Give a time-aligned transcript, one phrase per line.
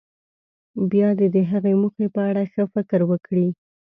[0.91, 3.47] بیا دې د هغې موخې په اړه ښه فکر وکړي.